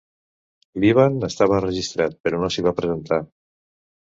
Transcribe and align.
Líban 0.85 1.27
estava 1.27 1.59
registrat 1.65 2.17
però 2.25 2.41
no 2.45 2.51
s'hi 2.57 2.67
va 2.69 2.77
presentar. 2.81 3.21